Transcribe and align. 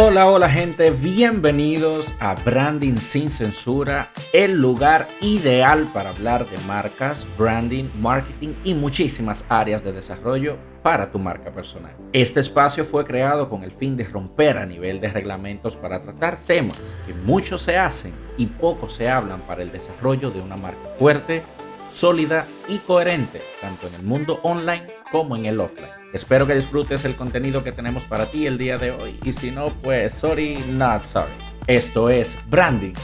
Hola, 0.00 0.30
hola 0.30 0.48
gente, 0.48 0.92
bienvenidos 0.92 2.14
a 2.20 2.36
Branding 2.36 2.98
sin 2.98 3.32
Censura, 3.32 4.12
el 4.32 4.52
lugar 4.52 5.08
ideal 5.20 5.90
para 5.92 6.10
hablar 6.10 6.48
de 6.48 6.56
marcas, 6.68 7.26
branding, 7.36 7.86
marketing 7.98 8.54
y 8.62 8.74
muchísimas 8.74 9.44
áreas 9.48 9.82
de 9.82 9.90
desarrollo 9.90 10.56
para 10.84 11.10
tu 11.10 11.18
marca 11.18 11.50
personal. 11.50 11.96
Este 12.12 12.38
espacio 12.38 12.84
fue 12.84 13.04
creado 13.04 13.50
con 13.50 13.64
el 13.64 13.72
fin 13.72 13.96
de 13.96 14.04
romper 14.04 14.58
a 14.58 14.66
nivel 14.66 15.00
de 15.00 15.08
reglamentos 15.08 15.74
para 15.74 16.00
tratar 16.00 16.36
temas 16.36 16.94
que 17.04 17.12
muchos 17.12 17.62
se 17.62 17.76
hacen 17.76 18.14
y 18.36 18.46
pocos 18.46 18.92
se 18.92 19.08
hablan 19.08 19.40
para 19.48 19.64
el 19.64 19.72
desarrollo 19.72 20.30
de 20.30 20.40
una 20.40 20.56
marca 20.56 20.90
fuerte, 20.96 21.42
sólida 21.90 22.46
y 22.68 22.78
coherente, 22.78 23.42
tanto 23.60 23.88
en 23.88 23.94
el 23.96 24.02
mundo 24.04 24.38
online 24.44 24.97
como 25.10 25.36
en 25.36 25.46
el 25.46 25.60
offline. 25.60 25.90
Espero 26.12 26.46
que 26.46 26.54
disfrutes 26.54 27.04
el 27.04 27.16
contenido 27.16 27.62
que 27.62 27.72
tenemos 27.72 28.04
para 28.04 28.26
ti 28.26 28.46
el 28.46 28.58
día 28.58 28.78
de 28.78 28.90
hoy 28.92 29.18
y 29.24 29.32
si 29.32 29.50
no, 29.50 29.72
pues 29.80 30.14
sorry, 30.14 30.62
not 30.70 31.02
sorry. 31.02 31.32
Esto 31.66 32.08
es 32.08 32.38
Branding 32.48 32.94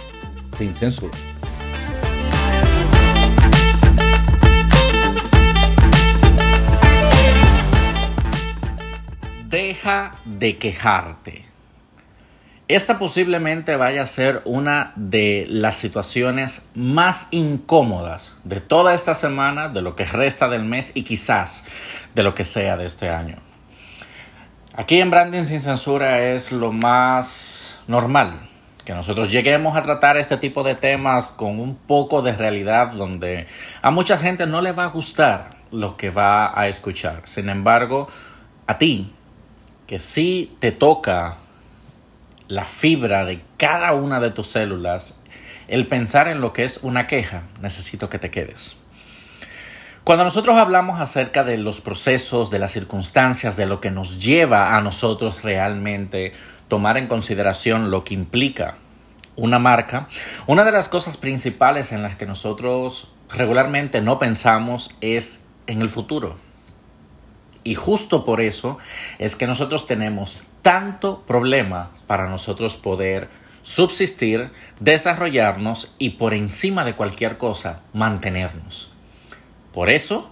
sin 0.53 0.75
censura. 0.75 1.17
Deja 9.49 10.19
de 10.25 10.59
quejarte. 10.59 11.54
Esta 12.67 12.99
posiblemente 12.99 13.77
vaya 13.77 14.01
a 14.01 14.07
ser 14.07 14.41
una 14.47 14.95
de 14.97 15.47
las 15.51 15.77
situaciones 15.77 16.67
más 16.75 17.29
incómodas 17.31 18.39
de 18.45 18.63
toda 18.63 18.95
esta 18.95 19.15
semana, 19.15 19.69
de 19.69 19.83
lo 19.83 19.95
que 19.95 20.07
resta 20.07 20.49
del 20.49 20.65
mes 20.65 20.93
y 20.95 21.03
quizás 21.03 21.67
de 22.15 22.23
lo 22.23 22.35
que 22.35 22.45
sea 22.45 22.79
de 22.79 22.87
este 22.87 23.11
año. 23.11 23.37
Aquí 24.75 24.99
en 24.99 25.11
Branding 25.11 25.43
sin 25.43 25.61
Censura 25.61 26.21
es 26.21 26.53
lo 26.53 26.73
más 26.73 27.79
normal 27.87 28.41
que 28.87 28.95
nosotros 28.95 29.31
lleguemos 29.31 29.77
a 29.77 29.83
tratar 29.83 30.17
este 30.17 30.39
tipo 30.39 30.63
de 30.63 30.75
temas 30.75 31.33
con 31.33 31.61
un 31.61 31.75
poco 31.75 32.23
de 32.23 32.33
realidad 32.33 32.93
donde 32.93 33.47
a 33.83 33.91
mucha 33.91 34.17
gente 34.17 34.47
no 34.47 34.63
le 34.63 34.73
va 34.73 34.85
a 34.85 34.89
gustar 34.89 35.51
lo 35.71 35.99
que 35.99 36.09
va 36.09 36.59
a 36.59 36.67
escuchar. 36.69 37.23
Sin 37.25 37.51
embargo, 37.51 38.09
a 38.67 38.79
ti, 38.79 39.13
que 39.87 39.99
sí 39.99 40.57
te 40.61 40.73
toca 40.73 41.37
la 42.49 42.65
fibra 42.65 43.25
de 43.25 43.43
cada 43.57 43.93
una 43.93 44.21
de 44.21 44.31
tus 44.31 44.49
células, 44.49 45.23
el 45.69 45.87
pensar 45.87 46.29
en 46.29 46.41
lo 46.41 46.53
que 46.53 46.65
es 46.65 46.81
una 46.83 47.07
queja, 47.07 47.45
necesito 47.61 48.09
que 48.09 48.19
te 48.19 48.31
quedes. 48.31 48.77
Cuando 50.05 50.25
nosotros 50.25 50.57
hablamos 50.57 51.01
acerca 51.01 51.45
de 51.45 51.57
los 51.57 51.81
procesos, 51.81 52.51
de 52.51 52.59
las 52.59 52.73
circunstancias, 52.73 53.57
de 53.57 53.65
lo 53.65 53.81
que 53.81 53.91
nos 53.91 54.23
lleva 54.23 54.77
a 54.77 54.83
nosotros 54.83 55.43
realmente 55.43 56.35
tomar 56.69 56.99
en 56.99 57.07
consideración 57.07 57.91
lo 57.91 58.05
que 58.05 58.13
implica 58.13 58.77
una 59.37 59.59
marca, 59.59 60.09
una 60.47 60.65
de 60.65 60.73
las 60.73 60.89
cosas 60.89 61.17
principales 61.17 61.93
en 61.93 62.03
las 62.03 62.17
que 62.17 62.27
nosotros 62.27 63.13
regularmente 63.31 64.03
no 64.03 64.19
pensamos 64.19 64.95
es 65.01 65.49
en 65.67 65.81
el 65.81 65.89
futuro. 65.89 66.37
Y 67.65 67.75
justo 67.75 68.27
por 68.27 68.43
eso 68.43 68.77
es 69.19 69.37
que 69.37 69.47
nosotros 69.47 69.87
tenemos 69.87 70.45
tanto 70.65 71.21
problema 71.27 71.91
para 72.07 72.27
nosotros 72.27 72.79
poder 72.79 73.29
subsistir, 73.63 74.51
desarrollarnos 74.81 75.95
y 75.99 76.11
por 76.11 76.33
encima 76.33 76.85
de 76.87 76.95
cualquier 76.95 77.37
cosa 77.37 77.83
mantenernos. 77.93 78.91
Por 79.75 79.91
eso 79.91 80.31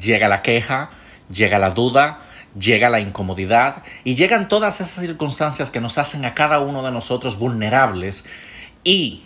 llega 0.00 0.26
la 0.26 0.42
queja, 0.42 0.90
llega 1.30 1.60
la 1.60 1.70
duda, 1.70 2.18
llega 2.58 2.90
la 2.90 2.98
incomodidad 2.98 3.84
y 4.02 4.16
llegan 4.16 4.48
todas 4.48 4.80
esas 4.80 5.04
circunstancias 5.04 5.70
que 5.70 5.80
nos 5.80 5.98
hacen 5.98 6.24
a 6.24 6.34
cada 6.34 6.58
uno 6.58 6.82
de 6.82 6.90
nosotros 6.90 7.38
vulnerables 7.38 8.24
y 8.82 9.22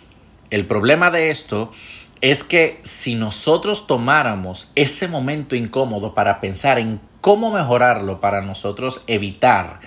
el 0.51 0.67
problema 0.67 1.09
de 1.09 1.31
esto 1.31 1.71
es 2.21 2.43
que 2.43 2.81
si 2.83 3.15
nosotros 3.15 3.87
tomáramos 3.87 4.71
ese 4.75 5.07
momento 5.07 5.55
incómodo 5.55 6.13
para 6.13 6.39
pensar 6.39 6.77
en 6.77 7.01
cómo 7.19 7.51
mejorarlo 7.51 8.19
para 8.19 8.41
nosotros 8.41 9.03
evitar 9.07 9.79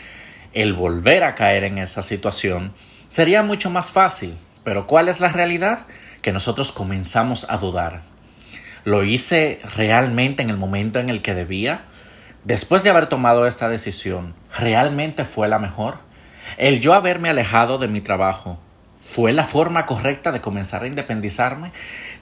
el 0.52 0.72
volver 0.72 1.24
a 1.24 1.34
caer 1.34 1.64
en 1.64 1.78
esa 1.78 2.02
situación, 2.02 2.72
sería 3.08 3.42
mucho 3.42 3.70
más 3.70 3.90
fácil. 3.90 4.36
Pero 4.64 4.86
¿cuál 4.86 5.08
es 5.08 5.20
la 5.20 5.28
realidad? 5.28 5.86
Que 6.22 6.32
nosotros 6.32 6.72
comenzamos 6.72 7.46
a 7.48 7.56
dudar. 7.56 8.02
¿Lo 8.84 9.02
hice 9.02 9.60
realmente 9.76 10.42
en 10.42 10.50
el 10.50 10.56
momento 10.56 10.98
en 10.98 11.08
el 11.08 11.22
que 11.22 11.34
debía? 11.34 11.82
Después 12.44 12.82
de 12.82 12.90
haber 12.90 13.06
tomado 13.06 13.46
esta 13.46 13.68
decisión, 13.68 14.34
¿realmente 14.58 15.24
fue 15.24 15.48
la 15.48 15.58
mejor? 15.58 15.98
¿El 16.56 16.80
yo 16.80 16.94
haberme 16.94 17.28
alejado 17.28 17.78
de 17.78 17.88
mi 17.88 18.00
trabajo 18.00 18.58
fue 19.00 19.32
la 19.32 19.44
forma 19.44 19.86
correcta 19.86 20.32
de 20.32 20.40
comenzar 20.40 20.82
a 20.82 20.86
independizarme? 20.86 21.72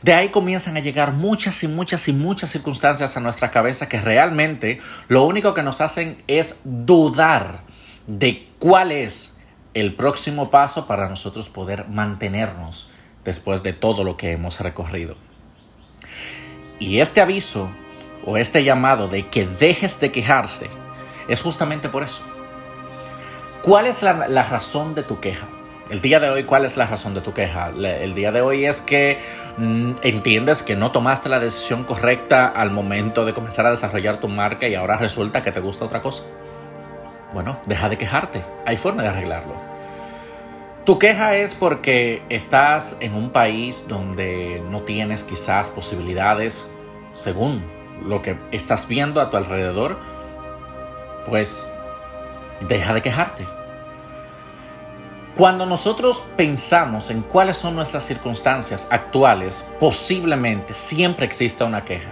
De 0.03 0.15
ahí 0.15 0.31
comienzan 0.31 0.77
a 0.77 0.81
llegar 0.81 1.13
muchas 1.13 1.63
y 1.63 1.69
muchas 1.69 2.09
y 2.09 2.13
muchas 2.13 2.51
circunstancias 2.51 3.17
a 3.17 3.21
nuestra 3.21 3.51
cabeza 3.51 3.89
que 3.89 4.01
realmente 4.01 4.79
lo 5.09 5.25
único 5.25 5.55
que 5.55 5.63
nos 5.63 5.81
hacen 5.81 6.23
es 6.27 6.61
dudar 6.65 7.61
de 8.07 8.49
cuál 8.59 8.93
es 8.93 9.39
el 9.75 9.95
próximo 9.95 10.51
paso 10.51 10.87
para 10.87 11.09
nosotros 11.09 11.49
poder 11.49 11.89
mantenernos 11.89 12.91
después 13.25 13.63
de 13.63 13.73
todo 13.73 14.05
lo 14.05 14.17
que 14.17 14.33
hemos 14.33 14.61
recorrido. 14.61 15.17
Y 16.79 17.01
este 17.01 17.21
aviso 17.21 17.71
o 18.25 18.37
este 18.37 18.65
llamado 18.65 19.09
de 19.09 19.29
que 19.29 19.47
dejes 19.47 20.01
de 20.01 20.13
quejarse 20.13 20.69
es 21.29 21.43
justamente 21.43 21.89
por 21.89 22.03
eso. 22.03 22.23
¿Cuál 23.63 23.87
es 23.87 24.03
la, 24.03 24.43
razón 24.45 24.95
de 24.95 25.03
tu 25.03 25.21
queja? 25.21 25.49
El 25.91 26.01
día 26.01 26.21
de 26.21 26.31
hoy, 26.31 26.45
¿cuál 26.45 26.65
es 26.65 26.77
la 26.77 26.87
razón 26.87 27.15
de 27.15 27.21
tu 27.21 27.33
queja? 27.33 27.71
El 27.71 28.15
día 28.15 28.31
de 28.33 28.41
hoy 28.41 28.65
es 28.65 28.81
que 28.81 29.19
mm, 29.57 29.93
entiendes 30.03 30.63
que 30.63 30.77
no 30.77 30.93
tomaste 30.93 31.29
la 31.29 31.41
decisión 31.41 31.85
correcta 31.85 32.47
al 32.47 32.71
momento 32.71 33.25
de 33.25 33.35
comenzar 33.35 33.67
a 33.67 33.71
desarrollar 33.71 34.21
tu 34.21 34.29
marca 34.29 34.69
y 34.69 34.75
ahora 34.75 34.97
resulta 34.97 35.43
que 35.43 35.51
te 35.51 35.61
gusta 35.61 35.85
otra 35.85 36.01
cosa. 36.01 36.23
Bueno, 37.37 37.59
deja 37.67 37.91
de 37.91 37.99
quejarte. 37.99 38.41
Hay 38.65 38.79
forma 38.79 39.03
de 39.03 39.09
arreglarlo. 39.09 39.57
Tu 40.87 40.99
queja 40.99 41.35
es 41.35 41.53
porque 41.53 42.23
estás 42.31 42.97
en 43.01 43.13
un 43.13 43.29
país 43.29 43.85
donde 43.89 44.65
no 44.71 44.85
tienes 44.85 45.23
quizás 45.23 45.69
posibilidades 45.69 46.73
según 47.13 47.63
lo 48.03 48.23
que 48.23 48.39
estás 48.53 48.89
viendo 48.89 49.21
a 49.21 49.29
tu 49.29 49.37
alrededor. 49.37 49.99
Pues 51.27 51.71
deja 52.71 52.95
de 52.95 53.03
quejarte 53.03 53.45
cuando 55.37 55.67
nosotros 55.67 56.25
pensamos 56.39 57.11
en 57.11 57.21
cuáles 57.21 57.59
son 57.59 57.77
nuestras 57.77 58.07
circunstancias 58.07 58.89
actuales, 58.91 59.71
posiblemente 59.79 60.73
siempre 60.73 61.27
exista 61.27 61.67
una 61.67 61.85
queja. 61.85 62.09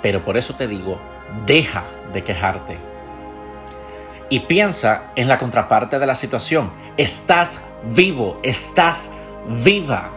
Pero 0.00 0.24
por 0.24 0.36
eso 0.36 0.54
te 0.54 0.68
digo, 0.68 1.00
deja 1.46 1.82
de 2.12 2.22
quejarte. 2.22 2.89
Y 4.30 4.40
piensa 4.40 5.10
en 5.16 5.26
la 5.26 5.38
contraparte 5.38 5.98
de 5.98 6.06
la 6.06 6.14
situación. 6.14 6.70
Estás 6.96 7.60
vivo, 7.94 8.38
estás 8.44 9.10
viva. 9.64 10.08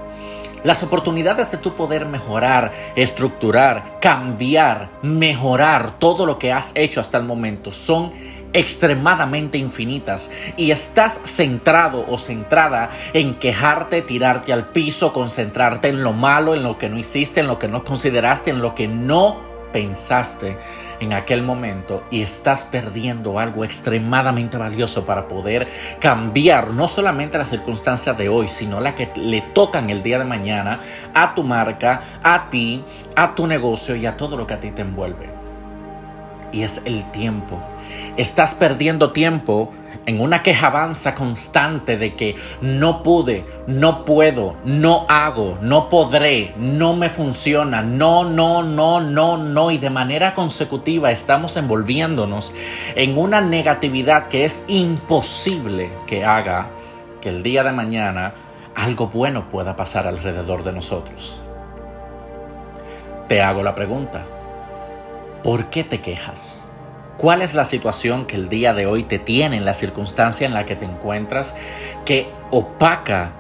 Las 0.64 0.84
oportunidades 0.84 1.52
de 1.52 1.58
tu 1.58 1.76
poder 1.76 2.06
mejorar, 2.06 2.72
estructurar, 2.96 3.98
cambiar, 4.00 4.90
mejorar 5.02 6.00
todo 6.00 6.26
lo 6.26 6.40
que 6.40 6.54
has 6.54 6.74
hecho 6.76 7.02
hasta 7.02 7.18
el 7.18 7.26
momento 7.26 7.72
son 7.72 8.14
extremadamente 8.54 9.58
infinitas 9.58 10.32
y 10.58 10.70
estás 10.70 11.20
centrado 11.26 12.06
o 12.08 12.18
centrada 12.20 12.90
en 13.14 13.34
quejarte, 13.34 14.04
tirarte 14.04 14.54
al 14.54 14.70
piso, 14.70 15.12
concentrarte 15.12 15.88
en 15.88 16.04
lo 16.04 16.14
malo, 16.14 16.54
en 16.54 16.64
lo 16.64 16.78
que 16.78 16.88
no 16.88 17.00
hiciste, 17.00 17.40
en 17.40 17.48
lo 17.48 17.58
que 17.58 17.68
no 17.68 17.84
consideraste, 17.84 18.52
en 18.52 18.62
lo 18.62 18.76
que 18.76 18.88
no 18.88 19.42
pensaste 19.74 20.56
en 21.00 21.14
aquel 21.14 21.44
momento 21.44 22.04
y 22.12 22.22
estás 22.22 22.66
perdiendo 22.66 23.40
algo 23.40 23.64
extremadamente 23.64 24.58
valioso 24.58 25.06
para 25.06 25.28
poder 25.28 25.68
cambiar 26.00 26.72
no 26.72 26.88
solamente 26.88 27.38
las 27.38 27.50
circunstancias 27.50 28.18
de 28.18 28.30
hoy, 28.30 28.48
sino 28.48 28.80
la 28.80 28.96
que 28.96 29.12
le 29.16 29.42
tocan 29.42 29.90
el 29.90 30.04
día 30.04 30.20
de 30.20 30.26
mañana 30.26 30.80
a 31.14 31.36
tu 31.36 31.44
marca, 31.44 32.02
a 32.24 32.50
ti, 32.50 32.84
a 33.16 33.36
tu 33.36 33.48
negocio 33.48 33.96
y 33.96 34.06
a 34.06 34.18
todo 34.18 34.38
lo 34.38 34.48
que 34.48 34.54
a 34.54 34.60
ti 34.60 34.72
te 34.72 34.82
envuelve. 34.82 35.43
Y 36.54 36.64
es 36.64 36.82
el 36.86 37.10
tiempo 37.12 37.60
Estás 38.16 38.54
perdiendo 38.54 39.12
tiempo 39.12 39.72
en 40.06 40.22
una 40.22 40.44
quejabanza 40.44 41.16
constante 41.16 41.98
de 41.98 42.14
que 42.16 42.36
no 42.62 43.02
pude, 43.02 43.46
no 43.66 44.06
puedo, 44.06 44.58
no 44.66 45.06
hago, 45.10 45.58
no 45.62 45.90
podré, 45.90 46.54
no 46.58 46.94
me 46.94 47.10
funciona, 47.10 47.82
no, 47.82 48.24
no, 48.24 48.62
no, 48.62 49.02
no, 49.02 49.38
no. 49.38 49.72
Y 49.72 49.80
de 49.80 49.90
manera 49.90 50.36
consecutiva 50.36 51.10
estamos 51.10 51.58
envolviéndonos 51.58 52.54
en 52.96 53.18
una 53.18 53.42
negatividad 53.42 54.28
que 54.28 54.46
es 54.46 54.64
imposible 54.68 55.92
que 56.06 56.24
haga 56.24 56.70
que 57.20 57.30
el 57.30 57.42
día 57.42 57.64
de 57.64 57.72
mañana 57.72 58.34
algo 58.76 59.08
bueno 59.08 59.50
pueda 59.50 59.76
pasar 59.76 60.06
alrededor 60.06 60.64
de 60.64 60.74
nosotros. 60.74 61.40
Te 63.28 63.42
hago 63.42 63.64
la 63.64 63.74
pregunta, 63.74 64.26
¿por 65.44 65.70
qué 65.70 65.84
te 65.84 66.02
quejas? 66.02 66.64
¿Cuál 67.18 67.42
es 67.42 67.54
la 67.54 67.64
situación 67.64 68.26
que 68.26 68.36
el 68.36 68.50
día 68.50 68.74
de 68.74 68.88
hoy 68.88 69.04
te 69.04 69.20
tiene, 69.20 69.58
en 69.58 69.66
la 69.66 69.74
circunstancia 69.74 70.48
en 70.48 70.54
la 70.54 70.66
que 70.66 70.76
te 70.76 70.86
encuentras, 70.86 71.56
que 72.06 72.28
opaca 72.52 73.32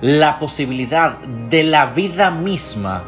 la 0.00 0.38
posibilidad 0.38 1.18
de 1.18 1.62
la 1.62 1.86
vida 1.86 2.30
misma 2.30 3.04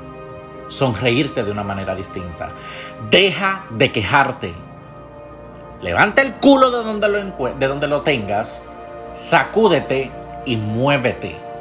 sonreírte 0.68 1.42
de 1.42 1.50
una 1.50 1.64
manera 1.64 1.94
distinta? 1.94 2.52
Deja 3.10 3.66
de 3.70 3.90
quejarte. 3.90 4.54
Levanta 5.80 6.22
el 6.22 6.34
culo 6.34 6.70
de 6.70 6.84
donde 6.84 7.08
lo, 7.08 7.54
de 7.54 7.66
donde 7.66 7.88
lo 7.88 8.02
tengas, 8.02 8.62
sacúdete 9.14 10.12
y 10.46 10.56
muévete. 10.56 11.51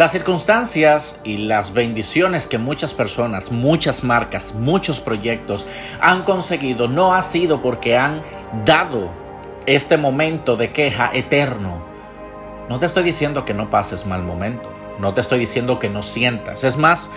Las 0.00 0.12
circunstancias 0.12 1.20
y 1.24 1.36
las 1.36 1.74
bendiciones 1.74 2.46
que 2.46 2.56
muchas 2.56 2.94
personas, 2.94 3.52
muchas 3.52 4.02
marcas, 4.02 4.54
muchos 4.54 4.98
proyectos 4.98 5.66
han 6.00 6.22
conseguido 6.22 6.88
no 6.88 7.14
ha 7.14 7.20
sido 7.20 7.60
porque 7.60 7.98
han 7.98 8.22
dado 8.64 9.10
este 9.66 9.98
momento 9.98 10.56
de 10.56 10.72
queja 10.72 11.10
eterno. 11.12 11.82
No 12.70 12.78
te 12.78 12.86
estoy 12.86 13.02
diciendo 13.02 13.44
que 13.44 13.52
no 13.52 13.68
pases 13.68 14.06
mal 14.06 14.22
momento, 14.22 14.72
no 14.98 15.12
te 15.12 15.20
estoy 15.20 15.38
diciendo 15.38 15.78
que 15.78 15.90
no 15.90 16.02
sientas. 16.02 16.64
Es 16.64 16.78
más, 16.78 17.10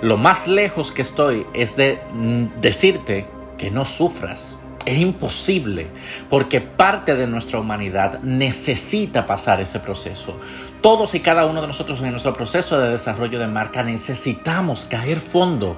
lo 0.00 0.16
más 0.16 0.46
lejos 0.46 0.92
que 0.92 1.02
estoy 1.02 1.44
es 1.54 1.74
de 1.74 2.00
mm, 2.12 2.60
decirte 2.60 3.26
que 3.56 3.72
no 3.72 3.84
sufras. 3.84 4.56
Es 4.88 4.96
imposible 4.96 5.88
porque 6.30 6.62
parte 6.62 7.14
de 7.14 7.26
nuestra 7.26 7.60
humanidad 7.60 8.20
necesita 8.22 9.26
pasar 9.26 9.60
ese 9.60 9.80
proceso. 9.80 10.40
Todos 10.80 11.14
y 11.14 11.20
cada 11.20 11.44
uno 11.44 11.60
de 11.60 11.66
nosotros 11.66 12.00
en 12.00 12.12
nuestro 12.12 12.32
proceso 12.32 12.80
de 12.80 12.88
desarrollo 12.88 13.38
de 13.38 13.48
marca 13.48 13.82
necesitamos 13.82 14.86
caer 14.86 15.18
fondo. 15.18 15.76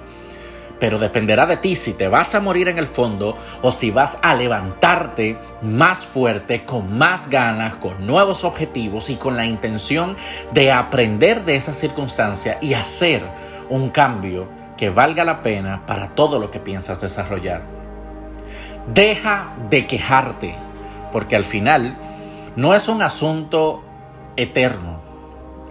Pero 0.78 0.96
dependerá 1.00 1.44
de 1.46 1.56
ti 1.56 1.74
si 1.74 1.92
te 1.92 2.06
vas 2.06 2.36
a 2.36 2.40
morir 2.40 2.68
en 2.68 2.78
el 2.78 2.86
fondo 2.86 3.36
o 3.62 3.72
si 3.72 3.90
vas 3.90 4.18
a 4.22 4.36
levantarte 4.36 5.40
más 5.60 6.04
fuerte, 6.04 6.64
con 6.64 6.96
más 6.96 7.28
ganas, 7.28 7.74
con 7.74 8.06
nuevos 8.06 8.44
objetivos 8.44 9.10
y 9.10 9.16
con 9.16 9.36
la 9.36 9.44
intención 9.44 10.16
de 10.52 10.70
aprender 10.70 11.44
de 11.44 11.56
esa 11.56 11.74
circunstancia 11.74 12.58
y 12.60 12.74
hacer 12.74 13.24
un 13.70 13.88
cambio 13.88 14.48
que 14.76 14.88
valga 14.88 15.24
la 15.24 15.42
pena 15.42 15.84
para 15.84 16.14
todo 16.14 16.38
lo 16.38 16.52
que 16.52 16.60
piensas 16.60 17.00
desarrollar. 17.00 17.79
Deja 18.94 19.54
de 19.68 19.86
quejarte, 19.86 20.54
porque 21.12 21.36
al 21.36 21.44
final 21.44 21.96
no 22.56 22.74
es 22.74 22.88
un 22.88 23.02
asunto 23.02 23.82
eterno. 24.36 25.00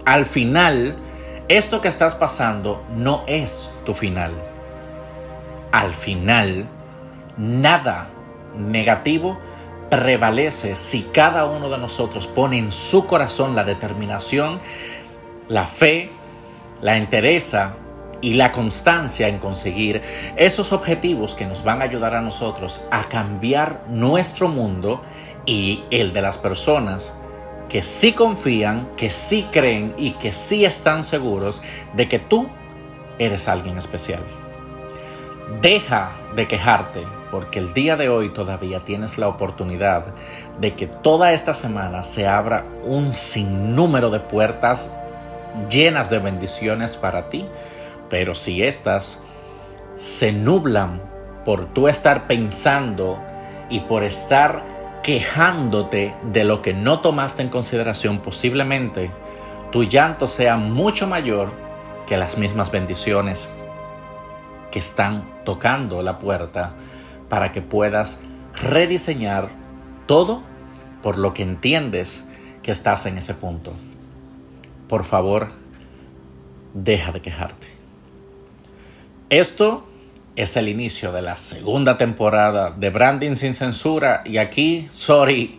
Al 0.06 0.24
final, 0.24 0.96
esto 1.48 1.80
que 1.80 1.88
estás 1.88 2.14
pasando 2.14 2.82
no 2.96 3.24
es 3.26 3.72
tu 3.84 3.92
final. 3.92 4.32
Al 5.72 5.92
final, 5.92 6.66
nada 7.36 8.08
negativo 8.54 9.38
prevalece 9.90 10.76
si 10.76 11.02
cada 11.02 11.44
uno 11.44 11.68
de 11.68 11.78
nosotros 11.78 12.26
pone 12.26 12.58
en 12.58 12.72
su 12.72 13.06
corazón 13.06 13.54
la 13.54 13.64
determinación, 13.64 14.60
la 15.48 15.66
fe, 15.66 16.10
la 16.80 16.96
entereza 16.96 17.74
y 18.20 18.34
la 18.34 18.52
constancia 18.52 19.28
en 19.28 19.38
conseguir 19.38 20.02
esos 20.36 20.72
objetivos 20.72 21.34
que 21.34 21.46
nos 21.46 21.64
van 21.64 21.80
a 21.80 21.84
ayudar 21.84 22.14
a 22.14 22.20
nosotros 22.20 22.82
a 22.90 23.04
cambiar 23.08 23.82
nuestro 23.88 24.48
mundo 24.48 25.02
y 25.46 25.84
el 25.90 26.12
de 26.12 26.22
las 26.22 26.38
personas 26.38 27.14
que 27.68 27.82
sí 27.82 28.12
confían, 28.12 28.88
que 28.96 29.10
sí 29.10 29.46
creen 29.52 29.94
y 29.96 30.12
que 30.12 30.32
sí 30.32 30.64
están 30.64 31.04
seguros 31.04 31.62
de 31.94 32.08
que 32.08 32.18
tú 32.18 32.48
eres 33.18 33.48
alguien 33.48 33.78
especial. 33.78 34.22
Deja 35.60 36.10
de 36.34 36.46
quejarte 36.48 37.04
porque 37.30 37.60
el 37.60 37.72
día 37.72 37.96
de 37.96 38.08
hoy 38.08 38.32
todavía 38.32 38.84
tienes 38.84 39.18
la 39.18 39.28
oportunidad 39.28 40.06
de 40.58 40.74
que 40.74 40.86
toda 40.86 41.32
esta 41.32 41.54
semana 41.54 42.02
se 42.02 42.26
abra 42.26 42.64
un 42.84 43.12
sinnúmero 43.12 44.10
de 44.10 44.20
puertas 44.20 44.90
llenas 45.68 46.10
de 46.10 46.18
bendiciones 46.18 46.96
para 46.96 47.28
ti 47.28 47.46
pero 48.10 48.34
si 48.34 48.62
éstas 48.62 49.20
se 49.96 50.32
nublan 50.32 51.00
por 51.44 51.66
tú 51.72 51.88
estar 51.88 52.26
pensando 52.26 53.18
y 53.70 53.80
por 53.80 54.02
estar 54.02 55.00
quejándote 55.02 56.14
de 56.24 56.44
lo 56.44 56.60
que 56.60 56.74
no 56.74 57.00
tomaste 57.00 57.42
en 57.42 57.48
consideración, 57.48 58.18
posiblemente 58.20 59.10
tu 59.72 59.84
llanto 59.84 60.28
sea 60.28 60.56
mucho 60.56 61.06
mayor 61.06 61.52
que 62.06 62.16
las 62.16 62.36
mismas 62.36 62.70
bendiciones 62.70 63.48
que 64.70 64.80
están 64.80 65.42
tocando 65.44 66.02
la 66.02 66.18
puerta 66.18 66.74
para 67.28 67.52
que 67.52 67.62
puedas 67.62 68.20
rediseñar 68.62 69.48
todo 70.06 70.42
por 71.02 71.18
lo 71.18 71.32
que 71.32 71.42
entiendes 71.42 72.24
que 72.62 72.72
estás 72.72 73.06
en 73.06 73.16
ese 73.16 73.34
punto. 73.34 73.72
Por 74.88 75.04
favor, 75.04 75.52
deja 76.74 77.12
de 77.12 77.22
quejarte. 77.22 77.79
Esto 79.30 79.86
es 80.34 80.56
el 80.56 80.68
inicio 80.68 81.12
de 81.12 81.22
la 81.22 81.36
segunda 81.36 81.96
temporada 81.96 82.72
de 82.72 82.90
Branding 82.90 83.36
sin 83.36 83.54
censura 83.54 84.22
y 84.26 84.38
aquí, 84.38 84.88
sorry, 84.90 85.56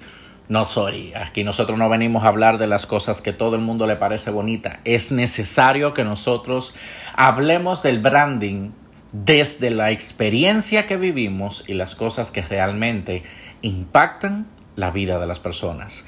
no 0.49 0.65
sorry, 0.65 1.13
aquí 1.15 1.45
nosotros 1.45 1.79
no 1.79 1.87
venimos 1.87 2.25
a 2.25 2.27
hablar 2.27 2.57
de 2.57 2.67
las 2.67 2.85
cosas 2.85 3.21
que 3.21 3.31
todo 3.31 3.55
el 3.55 3.61
mundo 3.61 3.87
le 3.87 3.95
parece 3.95 4.29
bonita. 4.29 4.81
Es 4.83 5.13
necesario 5.13 5.93
que 5.93 6.03
nosotros 6.03 6.75
hablemos 7.15 7.81
del 7.81 8.01
branding 8.01 8.71
desde 9.13 9.71
la 9.71 9.91
experiencia 9.91 10.85
que 10.85 10.97
vivimos 10.97 11.63
y 11.65 11.73
las 11.73 11.95
cosas 11.95 12.29
que 12.29 12.41
realmente 12.41 13.23
impactan 13.61 14.47
la 14.75 14.91
vida 14.91 15.17
de 15.17 15.27
las 15.27 15.39
personas. 15.39 16.03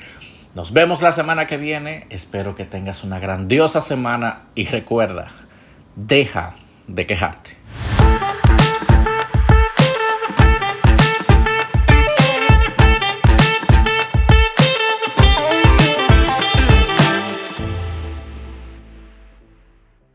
Nos 0.54 0.74
vemos 0.74 1.02
la 1.02 1.14
semana 1.14 1.48
que 1.48 1.56
viene, 1.56 2.08
espero 2.10 2.56
que 2.56 2.66
tengas 2.66 3.06
una 3.06 3.20
grandiosa 3.20 3.80
semana 3.80 4.48
y 4.54 4.66
recuerda, 4.66 5.32
deja 5.96 6.58
de 6.88 7.06
quejarte. 7.06 7.63